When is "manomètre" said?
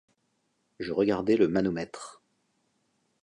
1.47-2.23